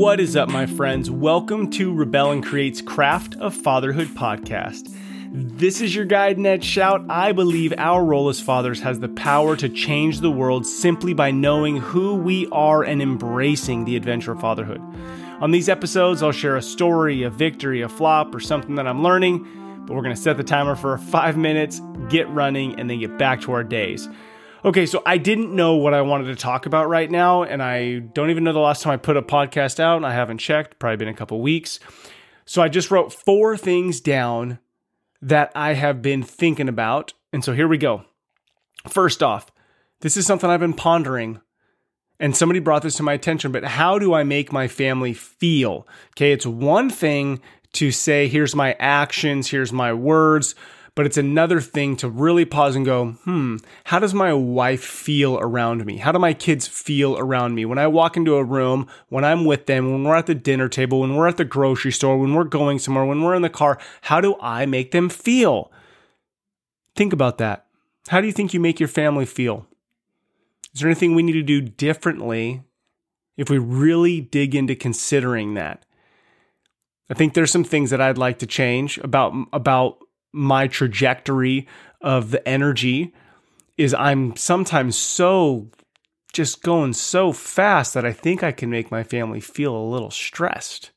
What 0.00 0.18
is 0.18 0.34
up, 0.34 0.48
my 0.48 0.64
friends? 0.64 1.10
Welcome 1.10 1.70
to 1.72 1.92
Rebel 1.92 2.30
and 2.30 2.42
Create's 2.42 2.80
Craft 2.80 3.36
of 3.36 3.54
Fatherhood 3.54 4.08
podcast. 4.08 4.90
This 5.30 5.82
is 5.82 5.94
your 5.94 6.06
guide, 6.06 6.38
Ned 6.38 6.62
Schaut. 6.62 7.04
I 7.10 7.32
believe 7.32 7.74
our 7.76 8.02
role 8.02 8.30
as 8.30 8.40
fathers 8.40 8.80
has 8.80 9.00
the 9.00 9.10
power 9.10 9.56
to 9.56 9.68
change 9.68 10.20
the 10.20 10.30
world 10.30 10.64
simply 10.64 11.12
by 11.12 11.30
knowing 11.30 11.76
who 11.76 12.14
we 12.14 12.46
are 12.50 12.82
and 12.82 13.02
embracing 13.02 13.84
the 13.84 13.94
adventure 13.94 14.32
of 14.32 14.40
fatherhood. 14.40 14.80
On 15.42 15.50
these 15.50 15.68
episodes, 15.68 16.22
I'll 16.22 16.32
share 16.32 16.56
a 16.56 16.62
story, 16.62 17.22
a 17.22 17.28
victory, 17.28 17.82
a 17.82 17.88
flop, 17.90 18.34
or 18.34 18.40
something 18.40 18.76
that 18.76 18.86
I'm 18.86 19.02
learning, 19.02 19.46
but 19.84 19.94
we're 19.94 20.02
going 20.02 20.16
to 20.16 20.20
set 20.20 20.38
the 20.38 20.44
timer 20.44 20.76
for 20.76 20.96
five 20.96 21.36
minutes, 21.36 21.82
get 22.08 22.26
running, 22.30 22.80
and 22.80 22.88
then 22.88 23.00
get 23.00 23.18
back 23.18 23.42
to 23.42 23.52
our 23.52 23.62
days. 23.62 24.08
Okay, 24.62 24.84
so 24.84 25.02
I 25.06 25.16
didn't 25.16 25.56
know 25.56 25.76
what 25.76 25.94
I 25.94 26.02
wanted 26.02 26.26
to 26.26 26.36
talk 26.36 26.66
about 26.66 26.90
right 26.90 27.10
now, 27.10 27.44
and 27.44 27.62
I 27.62 28.00
don't 28.00 28.28
even 28.28 28.44
know 28.44 28.52
the 28.52 28.58
last 28.58 28.82
time 28.82 28.92
I 28.92 28.98
put 28.98 29.16
a 29.16 29.22
podcast 29.22 29.80
out. 29.80 30.04
I 30.04 30.12
haven't 30.12 30.36
checked, 30.36 30.78
probably 30.78 30.98
been 30.98 31.08
a 31.08 31.14
couple 31.14 31.40
weeks. 31.40 31.80
So 32.44 32.60
I 32.60 32.68
just 32.68 32.90
wrote 32.90 33.10
four 33.10 33.56
things 33.56 34.02
down 34.02 34.58
that 35.22 35.50
I 35.54 35.72
have 35.72 36.02
been 36.02 36.22
thinking 36.22 36.68
about. 36.68 37.14
And 37.32 37.42
so 37.42 37.54
here 37.54 37.68
we 37.68 37.78
go. 37.78 38.04
First 38.86 39.22
off, 39.22 39.50
this 40.00 40.18
is 40.18 40.26
something 40.26 40.50
I've 40.50 40.60
been 40.60 40.74
pondering, 40.74 41.40
and 42.18 42.36
somebody 42.36 42.60
brought 42.60 42.82
this 42.82 42.96
to 42.96 43.02
my 43.02 43.14
attention, 43.14 43.52
but 43.52 43.64
how 43.64 43.98
do 43.98 44.12
I 44.12 44.24
make 44.24 44.52
my 44.52 44.68
family 44.68 45.14
feel? 45.14 45.88
Okay, 46.12 46.32
it's 46.32 46.46
one 46.46 46.90
thing 46.90 47.40
to 47.74 47.90
say, 47.90 48.28
here's 48.28 48.54
my 48.54 48.76
actions, 48.78 49.48
here's 49.48 49.72
my 49.72 49.94
words 49.94 50.54
but 51.00 51.06
it's 51.06 51.16
another 51.16 51.62
thing 51.62 51.96
to 51.96 52.10
really 52.10 52.44
pause 52.44 52.76
and 52.76 52.84
go, 52.84 53.12
hmm, 53.24 53.56
how 53.84 53.98
does 53.98 54.12
my 54.12 54.34
wife 54.34 54.84
feel 54.84 55.38
around 55.38 55.86
me? 55.86 55.96
How 55.96 56.12
do 56.12 56.18
my 56.18 56.34
kids 56.34 56.68
feel 56.68 57.16
around 57.16 57.54
me? 57.54 57.64
When 57.64 57.78
I 57.78 57.86
walk 57.86 58.18
into 58.18 58.34
a 58.34 58.44
room, 58.44 58.86
when 59.08 59.24
I'm 59.24 59.46
with 59.46 59.64
them, 59.64 59.90
when 59.90 60.04
we're 60.04 60.16
at 60.16 60.26
the 60.26 60.34
dinner 60.34 60.68
table, 60.68 61.00
when 61.00 61.16
we're 61.16 61.26
at 61.26 61.38
the 61.38 61.46
grocery 61.46 61.90
store, 61.90 62.18
when 62.18 62.34
we're 62.34 62.44
going 62.44 62.78
somewhere, 62.78 63.06
when 63.06 63.22
we're 63.22 63.34
in 63.34 63.40
the 63.40 63.48
car, 63.48 63.78
how 64.02 64.20
do 64.20 64.36
I 64.42 64.66
make 64.66 64.90
them 64.90 65.08
feel? 65.08 65.72
Think 66.96 67.14
about 67.14 67.38
that. 67.38 67.64
How 68.08 68.20
do 68.20 68.26
you 68.26 68.32
think 68.34 68.52
you 68.52 68.60
make 68.60 68.78
your 68.78 68.86
family 68.86 69.24
feel? 69.24 69.66
Is 70.74 70.80
there 70.80 70.90
anything 70.90 71.14
we 71.14 71.22
need 71.22 71.32
to 71.32 71.42
do 71.42 71.62
differently 71.62 72.62
if 73.38 73.48
we 73.48 73.56
really 73.56 74.20
dig 74.20 74.54
into 74.54 74.76
considering 74.76 75.54
that? 75.54 75.82
I 77.08 77.14
think 77.14 77.32
there's 77.32 77.50
some 77.50 77.64
things 77.64 77.88
that 77.88 78.02
I'd 78.02 78.18
like 78.18 78.38
to 78.40 78.46
change 78.46 78.98
about 78.98 79.32
about 79.54 79.96
my 80.32 80.66
trajectory 80.66 81.66
of 82.00 82.30
the 82.30 82.46
energy 82.48 83.12
is 83.76 83.94
I'm 83.94 84.36
sometimes 84.36 84.96
so 84.96 85.68
just 86.32 86.62
going 86.62 86.92
so 86.92 87.32
fast 87.32 87.94
that 87.94 88.04
I 88.04 88.12
think 88.12 88.42
I 88.42 88.52
can 88.52 88.70
make 88.70 88.90
my 88.90 89.02
family 89.02 89.40
feel 89.40 89.74
a 89.74 89.90
little 89.90 90.10
stressed. 90.10 90.90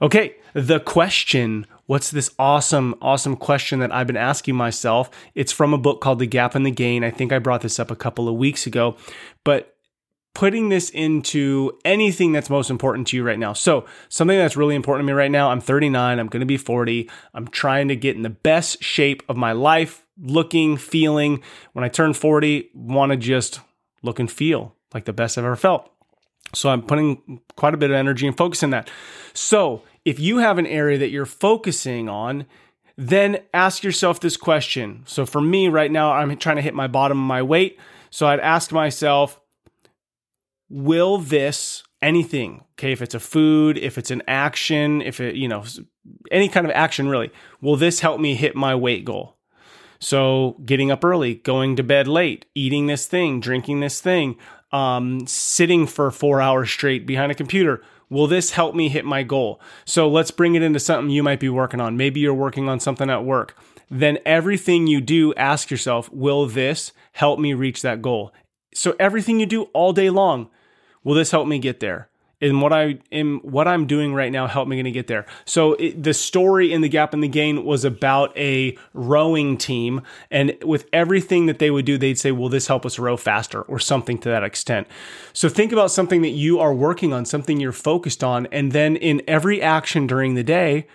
Okay, 0.00 0.36
the 0.52 0.80
question 0.80 1.66
what's 1.86 2.10
this 2.10 2.30
awesome, 2.38 2.94
awesome 3.00 3.36
question 3.36 3.78
that 3.78 3.94
I've 3.94 4.06
been 4.06 4.16
asking 4.16 4.56
myself? 4.56 5.10
It's 5.34 5.52
from 5.52 5.72
a 5.72 5.78
book 5.78 6.00
called 6.00 6.18
The 6.18 6.26
Gap 6.26 6.54
and 6.54 6.66
the 6.66 6.70
Gain. 6.70 7.04
I 7.04 7.10
think 7.10 7.32
I 7.32 7.38
brought 7.38 7.60
this 7.60 7.78
up 7.78 7.90
a 7.90 7.96
couple 7.96 8.28
of 8.28 8.34
weeks 8.34 8.66
ago, 8.66 8.96
but 9.44 9.75
putting 10.36 10.68
this 10.68 10.90
into 10.90 11.72
anything 11.82 12.30
that's 12.30 12.50
most 12.50 12.68
important 12.68 13.06
to 13.06 13.16
you 13.16 13.24
right 13.24 13.38
now. 13.38 13.54
So, 13.54 13.86
something 14.10 14.36
that's 14.36 14.54
really 14.54 14.74
important 14.74 15.06
to 15.06 15.10
me 15.10 15.16
right 15.16 15.30
now, 15.30 15.50
I'm 15.50 15.62
39, 15.62 16.18
I'm 16.18 16.26
going 16.26 16.40
to 16.40 16.46
be 16.46 16.58
40. 16.58 17.08
I'm 17.32 17.48
trying 17.48 17.88
to 17.88 17.96
get 17.96 18.16
in 18.16 18.22
the 18.22 18.28
best 18.28 18.82
shape 18.82 19.22
of 19.30 19.38
my 19.38 19.52
life, 19.52 20.06
looking, 20.20 20.76
feeling. 20.76 21.42
When 21.72 21.86
I 21.86 21.88
turn 21.88 22.12
40, 22.12 22.68
want 22.74 23.12
to 23.12 23.16
just 23.16 23.60
look 24.02 24.18
and 24.18 24.30
feel 24.30 24.76
like 24.92 25.06
the 25.06 25.14
best 25.14 25.38
I've 25.38 25.44
ever 25.46 25.56
felt. 25.56 25.90
So, 26.54 26.68
I'm 26.68 26.82
putting 26.82 27.40
quite 27.56 27.72
a 27.72 27.78
bit 27.78 27.88
of 27.88 27.96
energy 27.96 28.26
and 28.26 28.36
focus 28.36 28.62
in 28.62 28.68
that. 28.70 28.90
So, 29.32 29.84
if 30.04 30.20
you 30.20 30.36
have 30.38 30.58
an 30.58 30.66
area 30.66 30.98
that 30.98 31.08
you're 31.08 31.24
focusing 31.24 32.10
on, 32.10 32.44
then 32.98 33.38
ask 33.54 33.82
yourself 33.82 34.20
this 34.20 34.36
question. 34.36 35.02
So, 35.06 35.24
for 35.24 35.40
me 35.40 35.68
right 35.68 35.90
now, 35.90 36.12
I'm 36.12 36.36
trying 36.36 36.56
to 36.56 36.62
hit 36.62 36.74
my 36.74 36.88
bottom 36.88 37.18
of 37.18 37.26
my 37.26 37.40
weight. 37.40 37.78
So, 38.10 38.26
I'd 38.26 38.40
ask 38.40 38.70
myself, 38.70 39.40
will 40.68 41.18
this 41.18 41.82
anything 42.02 42.62
okay 42.72 42.92
if 42.92 43.00
it's 43.00 43.14
a 43.14 43.20
food 43.20 43.78
if 43.78 43.96
it's 43.96 44.10
an 44.10 44.22
action 44.28 45.00
if 45.00 45.18
it 45.18 45.34
you 45.34 45.48
know 45.48 45.64
any 46.30 46.48
kind 46.48 46.66
of 46.66 46.72
action 46.72 47.08
really 47.08 47.30
will 47.60 47.76
this 47.76 48.00
help 48.00 48.20
me 48.20 48.34
hit 48.34 48.54
my 48.54 48.74
weight 48.74 49.04
goal? 49.04 49.34
So 49.98 50.60
getting 50.64 50.90
up 50.90 51.04
early 51.04 51.36
going 51.36 51.76
to 51.76 51.82
bed 51.82 52.06
late 52.06 52.44
eating 52.54 52.86
this 52.86 53.06
thing 53.06 53.40
drinking 53.40 53.80
this 53.80 54.00
thing 54.00 54.36
um, 54.72 55.26
sitting 55.26 55.86
for 55.86 56.10
four 56.10 56.40
hours 56.40 56.70
straight 56.70 57.06
behind 57.06 57.32
a 57.32 57.34
computer 57.34 57.82
will 58.08 58.26
this 58.26 58.52
help 58.52 58.74
me 58.74 58.88
hit 58.88 59.04
my 59.04 59.22
goal? 59.22 59.60
So 59.84 60.08
let's 60.08 60.30
bring 60.30 60.54
it 60.54 60.62
into 60.62 60.80
something 60.80 61.10
you 61.10 61.22
might 61.22 61.40
be 61.40 61.48
working 61.48 61.80
on. 61.80 61.96
Maybe 61.96 62.20
you're 62.20 62.34
working 62.34 62.68
on 62.68 62.80
something 62.80 63.10
at 63.10 63.24
work. 63.24 63.56
Then 63.90 64.18
everything 64.26 64.86
you 64.86 65.00
do 65.00 65.34
ask 65.34 65.70
yourself 65.70 66.10
will 66.12 66.46
this 66.46 66.92
help 67.12 67.38
me 67.38 67.54
reach 67.54 67.82
that 67.82 68.02
goal 68.02 68.32
so 68.76 68.94
everything 69.00 69.40
you 69.40 69.46
do 69.46 69.62
all 69.72 69.92
day 69.92 70.10
long 70.10 70.48
will 71.02 71.14
this 71.14 71.30
help 71.30 71.48
me 71.48 71.58
get 71.58 71.80
there? 71.80 72.08
And 72.38 72.60
what 72.60 72.70
I 72.70 72.98
am, 73.10 73.40
what 73.42 73.66
I'm 73.66 73.86
doing 73.86 74.12
right 74.12 74.30
now, 74.30 74.46
help 74.46 74.68
me 74.68 74.76
going 74.76 74.84
to 74.84 74.90
get 74.90 75.06
there. 75.06 75.24
So 75.46 75.72
it, 75.74 76.02
the 76.02 76.12
story 76.12 76.70
in 76.70 76.82
the 76.82 76.88
gap 76.90 77.14
and 77.14 77.22
the 77.22 77.28
gain 77.28 77.64
was 77.64 77.82
about 77.82 78.36
a 78.36 78.76
rowing 78.92 79.56
team, 79.56 80.02
and 80.30 80.54
with 80.62 80.86
everything 80.92 81.46
that 81.46 81.58
they 81.58 81.70
would 81.70 81.86
do, 81.86 81.96
they'd 81.96 82.18
say, 82.18 82.32
"Will 82.32 82.50
this 82.50 82.66
help 82.66 82.84
us 82.84 82.98
row 82.98 83.16
faster?" 83.16 83.62
or 83.62 83.78
something 83.78 84.18
to 84.18 84.28
that 84.28 84.44
extent. 84.44 84.86
So 85.32 85.48
think 85.48 85.72
about 85.72 85.90
something 85.90 86.20
that 86.20 86.30
you 86.30 86.60
are 86.60 86.74
working 86.74 87.14
on, 87.14 87.24
something 87.24 87.58
you're 87.58 87.72
focused 87.72 88.22
on, 88.22 88.46
and 88.52 88.72
then 88.72 88.96
in 88.96 89.22
every 89.26 89.62
action 89.62 90.06
during 90.06 90.34
the 90.34 90.44
day, 90.44 90.86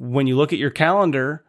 when 0.00 0.26
you 0.26 0.36
look 0.36 0.52
at 0.52 0.58
your 0.58 0.70
calendar, 0.70 1.44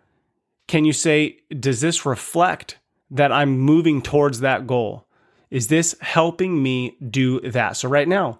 can 0.67 0.85
you 0.85 0.93
say, 0.93 1.39
"Does 1.49 1.81
this 1.81 2.05
reflect 2.05 2.77
that 3.09 3.31
I'm 3.31 3.57
moving 3.57 4.03
towards 4.03 4.41
that 4.41 4.67
goal?" 4.67 5.07
Is 5.53 5.67
this 5.67 5.95
helping 6.01 6.63
me 6.63 6.97
do 7.11 7.39
that? 7.41 7.77
So, 7.77 7.87
right 7.87 8.07
now, 8.07 8.39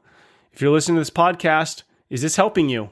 if 0.52 0.60
you're 0.64 0.72
listening 0.72 0.96
to 0.96 1.02
this 1.02 1.12
podcast, 1.12 1.84
is 2.10 2.24
this 2.24 2.38
helping 2.38 2.70
you? 2.70 2.90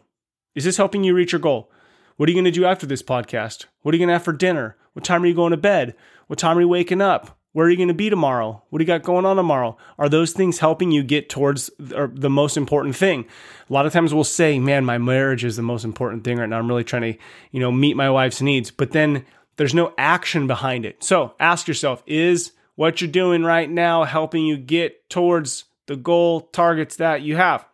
Is 0.53 0.63
this 0.63 0.77
helping 0.77 1.03
you 1.03 1.15
reach 1.15 1.31
your 1.31 1.41
goal? 1.41 1.71
What 2.17 2.29
are 2.29 2.31
you 2.31 2.35
going 2.35 2.45
to 2.45 2.51
do 2.51 2.63
after 2.63 2.85
this 2.85 3.01
podcast? 3.01 3.65
What 3.81 3.93
are 3.93 3.95
you 3.95 4.01
going 4.01 4.09
to 4.09 4.13
have 4.13 4.23
for 4.23 4.31
dinner? 4.31 4.77
What 4.93 5.03
time 5.03 5.23
are 5.23 5.25
you 5.25 5.33
going 5.33 5.49
to 5.49 5.57
bed? 5.57 5.95
What 6.27 6.37
time 6.37 6.55
are 6.59 6.61
you 6.61 6.67
waking 6.67 7.01
up? 7.01 7.35
Where 7.53 7.65
are 7.65 7.69
you 7.71 7.75
going 7.77 7.87
to 7.87 7.95
be 7.95 8.11
tomorrow? 8.11 8.61
What 8.69 8.77
do 8.77 8.83
you 8.83 8.87
got 8.87 9.01
going 9.01 9.25
on 9.25 9.37
tomorrow? 9.37 9.75
Are 9.97 10.07
those 10.07 10.33
things 10.33 10.59
helping 10.59 10.91
you 10.91 11.01
get 11.01 11.27
towards 11.27 11.71
the 11.79 12.29
most 12.29 12.57
important 12.57 12.95
thing? 12.95 13.25
A 13.71 13.73
lot 13.73 13.87
of 13.87 13.91
times 13.91 14.13
we'll 14.13 14.23
say, 14.23 14.59
"Man, 14.59 14.85
my 14.85 14.99
marriage 14.99 15.43
is 15.43 15.55
the 15.55 15.63
most 15.63 15.83
important 15.83 16.23
thing 16.23 16.37
right 16.37 16.47
now. 16.47 16.59
I'm 16.59 16.67
really 16.67 16.83
trying 16.83 17.13
to, 17.13 17.19
you 17.49 17.59
know, 17.59 17.71
meet 17.71 17.97
my 17.97 18.11
wife's 18.11 18.39
needs." 18.39 18.69
But 18.69 18.91
then 18.91 19.25
there's 19.57 19.73
no 19.73 19.95
action 19.97 20.45
behind 20.45 20.85
it. 20.85 21.03
So, 21.03 21.33
ask 21.39 21.67
yourself, 21.67 22.03
is 22.05 22.51
what 22.75 23.01
you're 23.01 23.11
doing 23.11 23.43
right 23.43 23.69
now 23.69 24.03
helping 24.03 24.45
you 24.45 24.57
get 24.57 25.09
towards 25.09 25.65
the 25.87 25.95
goal 25.95 26.41
targets 26.41 26.95
that 26.97 27.21
you 27.21 27.35
have. 27.35 27.65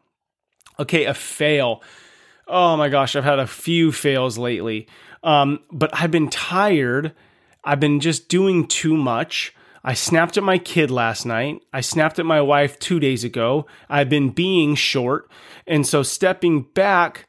Okay, 0.80 1.06
a 1.06 1.14
fail. 1.14 1.82
Oh 2.48 2.78
my 2.78 2.90
gosh, 2.90 3.16
I've 3.16 3.24
had 3.24 3.40
a 3.40 3.48
few 3.48 3.92
fails 3.92 4.38
lately. 4.38 4.88
Um, 5.24 5.60
but 5.72 5.90
I've 5.94 6.12
been 6.12 6.30
tired. 6.30 7.14
I've 7.64 7.80
been 7.80 8.00
just 8.00 8.30
doing 8.30 8.68
too 8.68 8.96
much. 8.96 9.54
I 9.84 9.94
snapped 9.94 10.38
at 10.38 10.44
my 10.44 10.58
kid 10.58 10.92
last 10.92 11.26
night. 11.26 11.62
I 11.74 11.82
snapped 11.82 12.20
at 12.20 12.26
my 12.26 12.42
wife 12.42 12.80
two 12.80 13.00
days 13.00 13.24
ago. 13.24 13.66
I've 13.90 14.10
been 14.10 14.30
being 14.30 14.76
short. 14.76 15.30
And 15.66 15.86
so 15.86 16.04
stepping 16.04 16.64
back, 16.64 17.27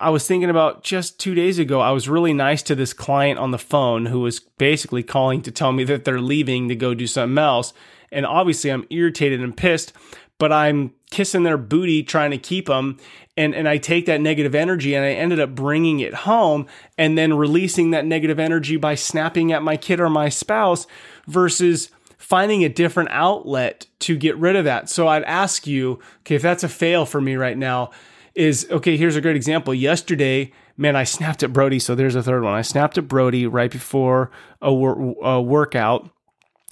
I 0.00 0.08
was 0.08 0.26
thinking 0.26 0.48
about 0.48 0.82
just 0.82 1.20
two 1.20 1.34
days 1.34 1.58
ago, 1.58 1.80
I 1.80 1.90
was 1.90 2.08
really 2.08 2.32
nice 2.32 2.62
to 2.62 2.74
this 2.74 2.94
client 2.94 3.38
on 3.38 3.50
the 3.50 3.58
phone 3.58 4.06
who 4.06 4.20
was 4.20 4.40
basically 4.40 5.02
calling 5.02 5.42
to 5.42 5.50
tell 5.50 5.72
me 5.72 5.84
that 5.84 6.06
they're 6.06 6.22
leaving 6.22 6.68
to 6.68 6.74
go 6.74 6.94
do 6.94 7.06
something 7.06 7.36
else. 7.36 7.74
And 8.10 8.24
obviously, 8.24 8.70
I'm 8.70 8.86
irritated 8.88 9.40
and 9.42 9.54
pissed, 9.54 9.92
but 10.38 10.52
I'm 10.52 10.94
kissing 11.10 11.42
their 11.42 11.58
booty 11.58 12.02
trying 12.02 12.30
to 12.30 12.38
keep 12.38 12.66
them. 12.66 12.98
And, 13.36 13.54
and 13.54 13.68
I 13.68 13.76
take 13.76 14.06
that 14.06 14.22
negative 14.22 14.54
energy 14.54 14.94
and 14.94 15.04
I 15.04 15.10
ended 15.10 15.38
up 15.38 15.54
bringing 15.54 16.00
it 16.00 16.14
home 16.14 16.66
and 16.96 17.18
then 17.18 17.34
releasing 17.34 17.90
that 17.90 18.06
negative 18.06 18.38
energy 18.38 18.76
by 18.76 18.94
snapping 18.94 19.52
at 19.52 19.62
my 19.62 19.76
kid 19.76 20.00
or 20.00 20.08
my 20.08 20.30
spouse 20.30 20.86
versus 21.26 21.90
finding 22.16 22.64
a 22.64 22.68
different 22.68 23.10
outlet 23.12 23.86
to 23.98 24.16
get 24.16 24.36
rid 24.38 24.56
of 24.56 24.64
that. 24.64 24.88
So 24.88 25.08
I'd 25.08 25.24
ask 25.24 25.66
you, 25.66 26.00
okay, 26.20 26.36
if 26.36 26.42
that's 26.42 26.64
a 26.64 26.68
fail 26.68 27.04
for 27.04 27.20
me 27.20 27.36
right 27.36 27.56
now, 27.56 27.90
is 28.34 28.66
okay, 28.70 28.96
here's 28.96 29.16
a 29.16 29.20
great 29.20 29.36
example. 29.36 29.74
Yesterday, 29.74 30.52
man, 30.76 30.96
I 30.96 31.04
snapped 31.04 31.42
at 31.42 31.52
Brody. 31.52 31.78
So 31.78 31.94
there's 31.94 32.14
a 32.14 32.22
third 32.22 32.42
one. 32.42 32.54
I 32.54 32.62
snapped 32.62 32.98
at 32.98 33.08
Brody 33.08 33.46
right 33.46 33.70
before 33.70 34.30
a, 34.60 34.72
wor- 34.72 35.16
a 35.22 35.40
workout, 35.40 36.10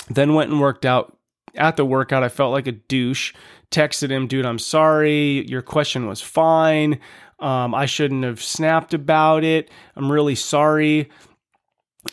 then 0.08 0.34
went 0.34 0.50
and 0.50 0.60
worked 0.60 0.84
out. 0.84 1.14
At 1.54 1.76
the 1.76 1.84
workout, 1.84 2.22
I 2.22 2.28
felt 2.28 2.52
like 2.52 2.66
a 2.66 2.72
douche. 2.72 3.34
Texted 3.70 4.10
him, 4.10 4.28
dude, 4.28 4.46
I'm 4.46 4.58
sorry. 4.58 5.46
Your 5.48 5.62
question 5.62 6.06
was 6.06 6.20
fine. 6.20 7.00
Um, 7.40 7.74
I 7.74 7.86
shouldn't 7.86 8.24
have 8.24 8.42
snapped 8.42 8.94
about 8.94 9.44
it. 9.44 9.70
I'm 9.96 10.12
really 10.12 10.34
sorry. 10.34 11.10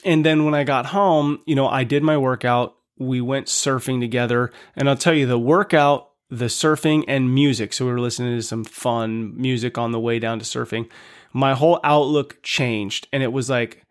And 0.04 0.26
then 0.26 0.46
when 0.46 0.54
I 0.54 0.64
got 0.64 0.88
home, 0.88 1.42
you 1.46 1.56
know, 1.56 1.68
I 1.68 1.84
did 1.84 2.02
my 2.02 2.18
workout. 2.18 2.76
We 2.98 3.22
went 3.22 3.48
surfing 3.48 4.00
together. 4.00 4.52
And 4.76 4.90
I'll 4.90 4.98
tell 4.98 5.14
you, 5.14 5.28
the 5.28 5.40
workout 5.40 6.10
the 6.30 6.46
surfing 6.46 7.04
and 7.08 7.34
music. 7.34 7.74
So 7.74 7.86
we 7.86 7.92
were 7.92 8.00
listening 8.00 8.36
to 8.36 8.42
some 8.42 8.64
fun 8.64 9.40
music 9.40 9.78
on 9.78 9.92
the 9.92 10.00
way 10.00 10.20
down 10.20 10.40
to 10.40 10.46
surfing. 10.46 10.90
My 11.34 11.54
whole 11.54 11.80
outlook 11.84 12.40
changed 12.42 13.08
and 13.12 13.22
it 13.22 13.32
was 13.32 13.50
like 13.50 13.86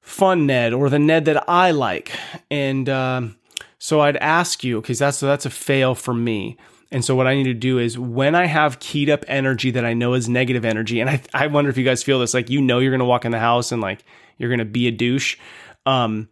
fun 0.00 0.46
Ned 0.46 0.72
or 0.72 0.90
the 0.90 0.98
Ned 0.98 1.24
that 1.24 1.48
I 1.48 1.70
like. 1.70 2.12
And 2.50 2.88
um, 2.88 3.36
so 3.78 4.00
I'd 4.00 4.16
ask 4.18 4.62
you, 4.62 4.80
because 4.80 4.98
that's 4.98 5.20
that's 5.20 5.46
a 5.46 5.50
fail 5.50 5.94
for 5.94 6.12
me. 6.12 6.56
And 6.90 7.02
so 7.02 7.16
what 7.16 7.26
I 7.26 7.34
need 7.34 7.44
to 7.44 7.54
do 7.54 7.78
is 7.78 7.98
when 7.98 8.34
I 8.34 8.44
have 8.44 8.78
keyed 8.78 9.08
up 9.08 9.24
energy 9.26 9.70
that 9.70 9.84
I 9.84 9.94
know 9.94 10.12
is 10.12 10.28
negative 10.28 10.64
energy, 10.64 11.00
and 11.00 11.08
I, 11.08 11.22
I 11.32 11.46
wonder 11.46 11.70
if 11.70 11.78
you 11.78 11.84
guys 11.84 12.02
feel 12.02 12.20
this, 12.20 12.34
like 12.34 12.50
you 12.50 12.60
know 12.60 12.80
you're 12.80 12.90
gonna 12.92 13.06
walk 13.06 13.24
in 13.24 13.32
the 13.32 13.38
house 13.38 13.72
and 13.72 13.80
like 13.80 14.04
you're 14.36 14.50
gonna 14.50 14.66
be 14.66 14.88
a 14.88 14.90
douche. 14.90 15.38
Um, 15.86 16.28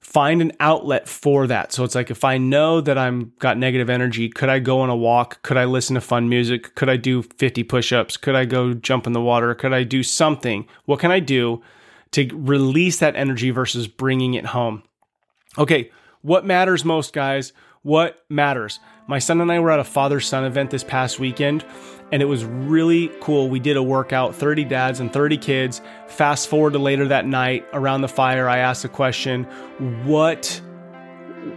find 0.00 0.40
an 0.40 0.52
outlet 0.60 1.08
for 1.08 1.46
that. 1.46 1.72
So 1.72 1.84
it's 1.84 1.94
like 1.94 2.10
if 2.10 2.24
I 2.24 2.38
know 2.38 2.80
that 2.80 2.96
I'm 2.96 3.32
got 3.38 3.58
negative 3.58 3.90
energy, 3.90 4.28
could 4.28 4.48
I 4.48 4.58
go 4.58 4.80
on 4.80 4.90
a 4.90 4.96
walk? 4.96 5.42
Could 5.42 5.56
I 5.56 5.64
listen 5.64 5.94
to 5.94 6.00
fun 6.00 6.28
music? 6.28 6.74
Could 6.74 6.88
I 6.88 6.96
do 6.96 7.22
50 7.22 7.62
push-ups? 7.64 8.16
Could 8.16 8.34
I 8.34 8.44
go 8.44 8.74
jump 8.74 9.06
in 9.06 9.12
the 9.12 9.20
water? 9.20 9.54
Could 9.54 9.72
I 9.72 9.82
do 9.82 10.02
something? 10.02 10.66
What 10.84 11.00
can 11.00 11.10
I 11.10 11.20
do 11.20 11.62
to 12.12 12.28
release 12.32 12.98
that 13.00 13.16
energy 13.16 13.50
versus 13.50 13.86
bringing 13.86 14.34
it 14.34 14.46
home? 14.46 14.82
Okay, 15.58 15.90
what 16.22 16.46
matters 16.46 16.84
most, 16.84 17.12
guys? 17.12 17.52
What 17.82 18.24
matters? 18.28 18.80
My 19.06 19.18
son 19.18 19.40
and 19.40 19.50
I 19.50 19.60
were 19.60 19.70
at 19.70 19.80
a 19.80 19.84
father 19.84 20.20
son 20.20 20.44
event 20.44 20.70
this 20.70 20.84
past 20.84 21.18
weekend, 21.18 21.64
and 22.10 22.22
it 22.22 22.26
was 22.26 22.44
really 22.44 23.10
cool. 23.20 23.48
We 23.48 23.60
did 23.60 23.76
a 23.76 23.82
workout 23.82 24.34
30 24.34 24.64
dads 24.64 25.00
and 25.00 25.12
30 25.12 25.36
kids. 25.38 25.80
Fast 26.06 26.48
forward 26.48 26.72
to 26.72 26.78
later 26.78 27.06
that 27.08 27.26
night 27.26 27.66
around 27.72 28.00
the 28.00 28.08
fire, 28.08 28.48
I 28.48 28.58
asked 28.58 28.82
the 28.82 28.88
question, 28.88 29.44
What 30.04 30.60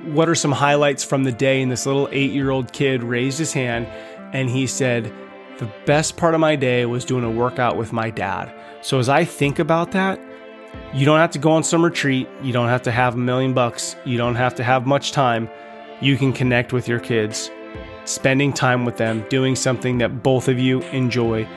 what 0.06 0.30
are 0.30 0.36
some 0.36 0.51
highlights 0.51 1.03
from 1.03 1.24
the 1.24 1.31
day? 1.31 1.62
And 1.62 1.71
this 1.71 1.86
little 1.86 2.07
eight 2.12 2.31
year 2.31 2.50
old 2.50 2.71
kid 2.74 3.03
raised 3.03 3.39
his 3.39 3.53
hand 3.53 3.88
and 4.33 4.50
he 4.50 4.68
said, 4.68 5.13
The 5.57 5.71
best 5.86 6.18
part 6.18 6.33
of 6.33 6.39
my 6.39 6.56
day 6.56 6.86
was 6.86 7.06
doing 7.06 7.24
a 7.24 7.31
workout 7.31 7.77
with 7.77 7.94
my 7.94 8.09
dad. 8.09 8.54
So 8.81 9.00
as 9.00 9.09
I 9.09 9.25
think 9.25 9.59
about 9.59 9.92
that, 9.92 10.19
you 10.94 11.06
don't 11.06 11.19
have 11.19 11.31
to 11.31 11.39
go 11.39 11.51
on 11.51 11.63
some 11.63 11.83
retreat. 11.83 12.27
You 12.42 12.54
don't 12.54 12.69
have 12.69 12.81
to 12.83 12.92
have 12.92 13.15
a 13.15 13.18
million 13.18 13.54
bucks. 13.54 13.95
You 14.06 14.18
don't 14.18 14.36
have 14.36 14.56
to 14.56 14.63
have 14.63 14.86
much 14.86 15.12
time. 15.12 15.50
You 16.01 16.18
can 16.18 16.33
connect 16.33 16.74
with 16.74 16.88
your 16.88 17.00
kids, 17.00 17.51
spending 18.06 18.53
time 18.53 18.86
with 18.86 18.98
them, 18.98 19.25
doing 19.30 19.56
something 19.56 19.98
that 20.00 20.24
both 20.24 20.48
of 20.48 20.59
you 20.59 20.81
enjoy. 20.92 21.48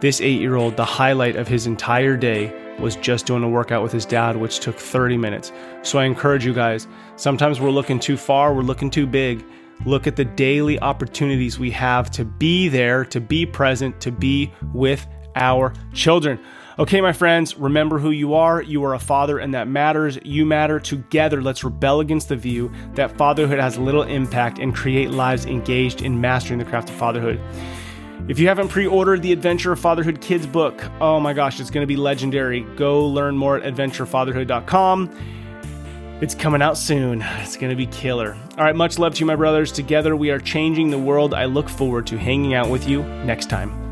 This 0.00 0.20
eight 0.20 0.40
year 0.40 0.56
old, 0.56 0.76
the 0.76 0.84
highlight 0.84 1.36
of 1.36 1.48
his 1.48 1.66
entire 1.66 2.16
day 2.16 2.52
was 2.78 2.96
just 2.96 3.26
doing 3.26 3.42
a 3.42 3.48
workout 3.48 3.82
with 3.82 3.92
his 3.92 4.04
dad, 4.04 4.36
which 4.36 4.60
took 4.60 4.76
30 4.76 5.16
minutes. 5.16 5.52
So 5.82 5.98
I 5.98 6.04
encourage 6.04 6.44
you 6.44 6.52
guys, 6.52 6.86
sometimes 7.16 7.60
we're 7.60 7.70
looking 7.70 7.98
too 7.98 8.16
far, 8.16 8.52
we're 8.52 8.62
looking 8.62 8.90
too 8.90 9.06
big. 9.06 9.44
Look 9.84 10.06
at 10.06 10.16
the 10.16 10.24
daily 10.24 10.78
opportunities 10.80 11.58
we 11.58 11.70
have 11.72 12.10
to 12.12 12.24
be 12.24 12.68
there, 12.68 13.04
to 13.06 13.20
be 13.20 13.44
present, 13.44 14.00
to 14.00 14.12
be 14.12 14.52
with 14.72 15.06
our 15.36 15.72
children. 15.92 16.38
Okay, 16.76 17.00
my 17.00 17.12
friends, 17.12 17.56
remember 17.56 18.00
who 18.00 18.10
you 18.10 18.34
are. 18.34 18.60
You 18.60 18.82
are 18.84 18.94
a 18.94 18.98
father, 18.98 19.38
and 19.38 19.54
that 19.54 19.68
matters. 19.68 20.18
You 20.24 20.44
matter. 20.44 20.80
Together, 20.80 21.40
let's 21.40 21.62
rebel 21.62 22.00
against 22.00 22.28
the 22.28 22.36
view 22.36 22.72
that 22.94 23.16
fatherhood 23.16 23.60
has 23.60 23.78
little 23.78 24.02
impact 24.02 24.58
and 24.58 24.74
create 24.74 25.10
lives 25.10 25.46
engaged 25.46 26.02
in 26.02 26.20
mastering 26.20 26.58
the 26.58 26.64
craft 26.64 26.90
of 26.90 26.96
fatherhood. 26.96 27.40
If 28.26 28.40
you 28.40 28.48
haven't 28.48 28.68
pre 28.68 28.86
ordered 28.86 29.22
the 29.22 29.32
Adventure 29.32 29.70
of 29.70 29.78
Fatherhood 29.78 30.20
Kids 30.20 30.46
book, 30.46 30.82
oh 31.00 31.20
my 31.20 31.32
gosh, 31.32 31.60
it's 31.60 31.70
going 31.70 31.82
to 31.82 31.86
be 31.86 31.96
legendary. 31.96 32.62
Go 32.74 33.06
learn 33.06 33.36
more 33.36 33.56
at 33.56 33.74
adventurefatherhood.com. 33.74 35.10
It's 36.22 36.34
coming 36.34 36.62
out 36.62 36.78
soon. 36.78 37.22
It's 37.40 37.56
going 37.56 37.70
to 37.70 37.76
be 37.76 37.86
killer. 37.86 38.36
All 38.56 38.64
right, 38.64 38.74
much 38.74 38.98
love 38.98 39.14
to 39.14 39.20
you, 39.20 39.26
my 39.26 39.36
brothers. 39.36 39.70
Together, 39.70 40.16
we 40.16 40.30
are 40.30 40.38
changing 40.40 40.90
the 40.90 40.98
world. 40.98 41.34
I 41.34 41.44
look 41.44 41.68
forward 41.68 42.06
to 42.08 42.16
hanging 42.18 42.54
out 42.54 42.70
with 42.70 42.88
you 42.88 43.02
next 43.24 43.50
time. 43.50 43.83